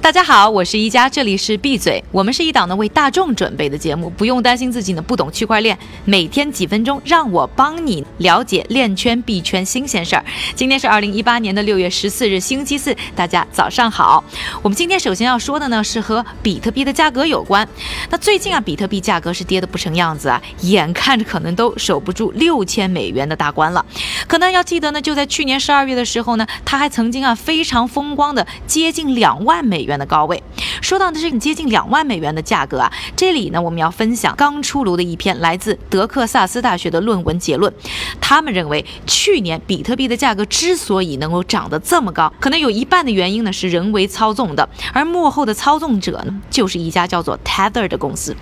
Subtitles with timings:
[0.00, 2.02] 大家好，我是一加，这里是闭嘴。
[2.12, 5.76] 我们是一档呢为大众准备的节目，不用担心自己呢不懂区块链。
[6.04, 10.24] 每天几分钟，让我帮你了解链圈币圈新鲜事儿。
[10.54, 14.22] 今天是二零一八年的六月十四日，星期四，大家早上好。
[14.62, 17.68] 我们今天首先要说的呢是和比特币的价格有关。
[18.08, 23.84] 那最近啊，比特币价格是跌得不成样子啊，眼看着可能都守不住六千美元的大关了。
[24.28, 29.87] 可能要记得呢，就在去年十二月的时候呢，它还曾经啊非常风光的接近两万美元。
[29.88, 30.40] 元的高位，
[30.80, 37.72] 说到的是接近两万美元的价格啊，这里呢我们要分享刚出炉的一篇来自德克萨斯大学的论文结论。
[38.20, 48.36] 他们认为，去年比特币的价格之所以能够涨得这么高，可能有一半的原因呢是人为操纵的，而幕后的操纵者呢就是一家叫做 Tether 的公司。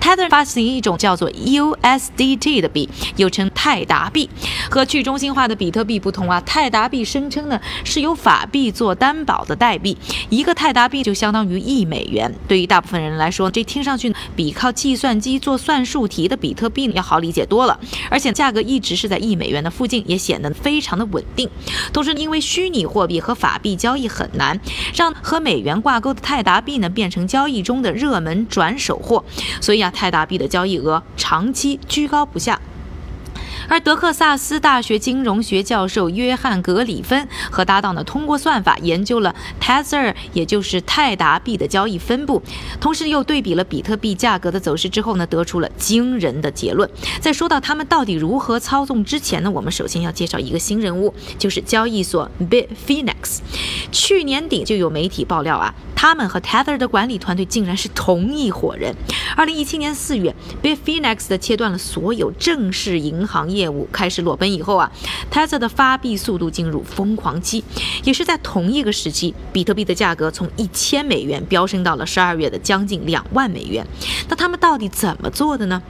[0.00, 4.28] Tether 发行一种叫做 USDT 的币，又称泰达币。
[4.70, 9.96] 和去中心化的比特币不同啊，泰达币声称呢是由法币做担保的代币，
[10.28, 10.98] 一个泰达币。
[11.02, 12.34] 就相当于一美元。
[12.46, 17.78] 对于大部分人来说，这听上去比靠计算机做算术题的比特币要好理解多了。
[18.10, 21.48] 而且价格一直是在一美元的附近，也显得非常的稳定。
[21.92, 24.60] 同时，因为虚拟货币和法币交易很难，
[24.94, 29.24] 让和美元挂钩的泰达币呢变成交易中的热门转手货，
[29.60, 32.60] 所以啊，泰达币的交易额长期居高不下。
[33.68, 42.42] 而德克萨斯大学金融学教授约翰·格里芬和搭档呢，通过算法研究了 Tether，也就是泰达币的交易分布，
[42.80, 46.88] 同时又对比了比特币价格的走势之后呢，得出了惊人的结论。
[47.20, 53.40] 在说到他们到底如何操纵之前呢，我们首先要介绍一个新人物，就是交易所 Bitfinex。
[53.92, 58.94] 去年底就有媒体爆料啊，他们和 Tether 的管理团队竟然是同一伙人。
[59.36, 63.57] 二零一七年四月，Bitfinex 的切断了所有正式银行业。
[63.58, 64.90] 业务开始裸奔以后啊
[65.32, 67.64] ，Tesla 的发币速度进入疯狂期，
[68.04, 73.84] 也是在同一个时期，比特币的价格从一千美元飙升到了十二月的将近两万美元。
[74.28, 75.82] 那他们到底怎么做的呢？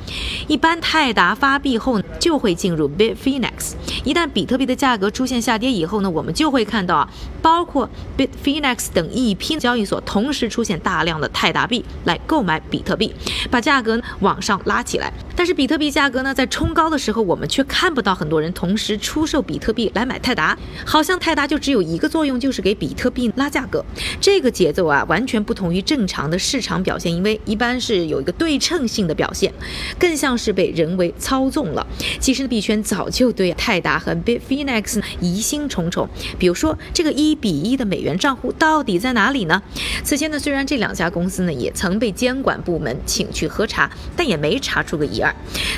[0.47, 3.75] 一般泰达发币后就会进入 Bitfinex，
[4.05, 7.11] 一旦比特币的价格出现下跌以后呢，我们就会看到啊，
[7.43, 13.13] 包括 Bitfinex 等一批交易所同时出现大量的泰达币来购买比特币，
[13.51, 15.13] 把价格往上拉起来。
[15.39, 23.85] 但是比特币价格呢，在冲高的时候，我们却看不到很多人同时出售比特币来买泰达，好像泰达就只有一个作用，就是给比特币拉价格。
[24.21, 29.55] 这个节奏啊，完全不同于正常的市场表现，因为一般是有一个对称性的表现，
[29.97, 31.87] 更像是被人为操纵了。
[32.19, 39.63] 其实币圈早就对泰达和 Bitfinex 疑心重重，比如说这个一比一的美元账户到底在哪里呢？
[40.03, 45.28] 此前呢，虽然这两家公司呢也曾被监管部门请去核查，但也没查出个一二。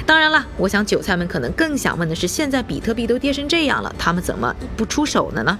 [0.07, 1.77] 当然了，我想韭菜们可能更。
[1.81, 5.59] 想问的是，现在比特币都跌成这样了，他们怎么不出手了呢？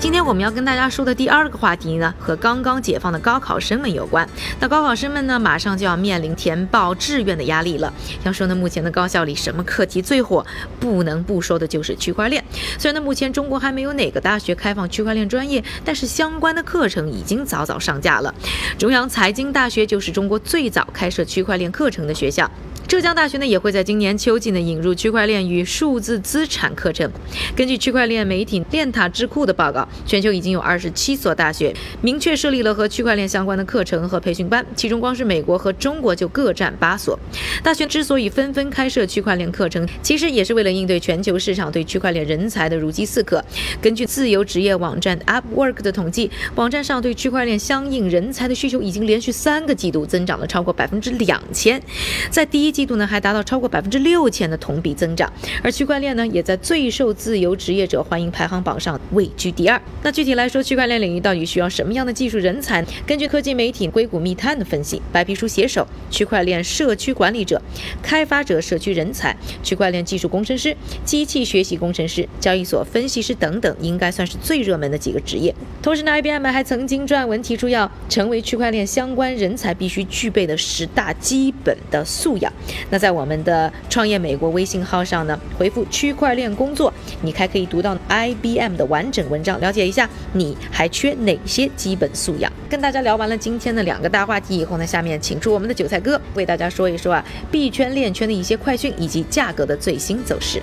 [0.00, 4.26] 今天我们要跟大家说的第二个话题呢，和刚刚解放的高考生们有关。
[4.60, 7.92] 那高考生们呢，马上就要面临填报志愿的压力了。
[8.22, 10.46] 要说呢，目前的高校里什么课题最火？
[10.78, 12.42] 不能不说的就是区块链。
[12.78, 18.32] 虽然呢，目前中国还没有哪个大学开放区块链专业，但是相关的课程已经早早上架了。
[18.78, 22.48] 中央财经大学就是中国最早开设区块链课程的学校。
[22.88, 27.08] 浙江大学呢也会在今年秋季呢引入区块链与数字资产课程。
[27.54, 37.18] 根据区块链媒体链塔智库的报告，全球已经有二十七所大学明确设立了和区块链相关的课程和培训班，其中光是美国和中国就各占八所。
[37.62, 43.44] 大学之所以纷纷开设区块链课程，其实也是为了应对全球市场对区块链人才的如饥似渴。
[43.82, 51.82] 根据自由职业网站 Upwork 的统计，网站上对区块链相应人才的需求已经连续三个季度增长了超过百分之两千，
[52.30, 52.77] 在第一。
[52.78, 55.28] 季度呢还达到超过百分之六千的同比增长，
[55.64, 59.82] 而区块链呢也在最受自由职业者欢迎排行榜上位居第二。
[60.04, 62.84] 那具体来说，区块链领域到底需要什么样的技术人才？
[63.04, 67.60] 根据科技媒体硅谷密探的分析，白皮书写手、区块链社区管理者、
[68.00, 75.52] 开发者社区人才、区块链技术工程师、机器学习工程师、交易所分析师等等，应该算是最热门的几个职业。
[75.82, 82.52] 同时呢，IBM 还曾经撰文提出，要成为区块链相关人才必须具备的十大基本的素养。
[82.90, 86.92] 那在我们的创业美国微信号上呢，回复区块链工作，
[87.22, 92.52] 你还可以读到 IBM 的完整文章，了解一下你还缺哪些基本素养。
[92.68, 100.60] 跟大家聊完了今天的两个大话题以后呢，下面请出我们的韭菜哥为大家说一说啊币圈链圈的一些快讯以及价格的最新走势。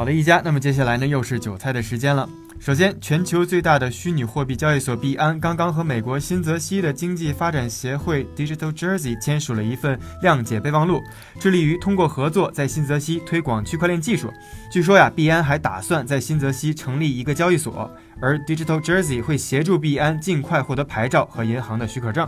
[0.00, 2.26] 好的，一家，那么接下来呢，又是韭菜的时间了。
[2.58, 11.02] 首先，全球最大的虚拟货币交易所币安刚刚和美国新泽西的经济发展协会 Digital Jersey 签署了一份谅解备忘录，
[11.38, 14.32] 致力于通过合作在新泽西推广区块链技术。
[14.72, 17.90] 据说呀，币安还打算在新泽西成立一个交易所，
[18.22, 22.26] 而 Digital Jersey 会协助币安尽快获得牌照和银行的许可证。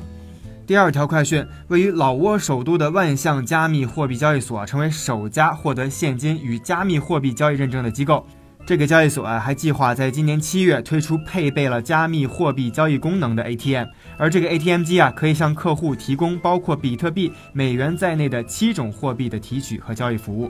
[0.65, 8.25] 第二条快讯，位于老挝首都的万象加密货币交易所成为首家获得现金与加密货币交易认证的机构。
[8.65, 20.49] 这个交易所啊，还计划在今年七月推出配备了加密货币交易功能的 ATM，而这个 ATM 机啊，可以向客户提供包括比特币、美元在内的七种货币的提取和交易服务。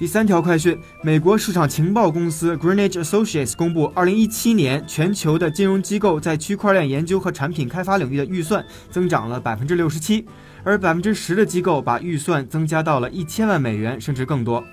[0.00, 10.24] 第三条快讯，美国市场情报公司 Greenwich Associates 公布，二零一七年全球的金融机构在区块链研究和产品开发领域的预算增长了百分之六十七，
[10.64, 14.64] 而百分之十的机构把预算增加到了一千万美元甚至更多。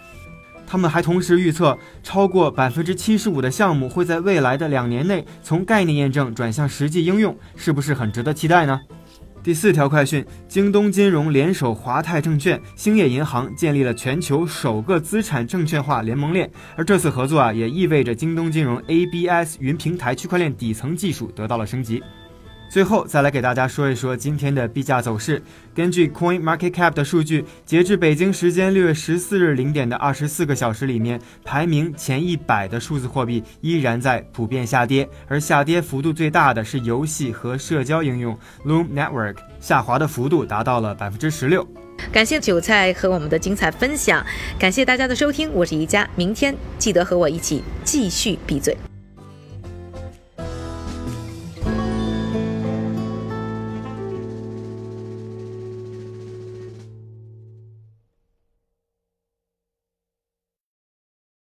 [0.65, 8.79] 他们还同时预测，超过百分之七十五的项目会在未来的两年内从概念验证转向实际应用，是不是很值得期待呢？
[9.47, 16.51] 第四条快讯：京东金融联手华泰证券、兴业银行，建立了全球首个资产证券化联盟链。
[16.75, 22.03] 而这次合作啊，也意味着京东金融 ABS 云平台区块链底层技术得到了升级。
[22.69, 25.41] 最后再来给大家说一说今天的币价走势。
[25.73, 41.65] 根据 Coin Market Cap 的数据，截至北京时间六月十四日零点的二十四个小时里面，排名前一百的数字货币依然在普遍下跌，而下跌幅度最大的是游戏和社交应用 Loom Network，下滑的幅度达到了百分之十六。
[42.11, 44.23] 感谢韭菜和我们的精彩分享，
[44.59, 48.77] 感谢大家的收听，我是宜佳，明天记得和我一起继续闭嘴。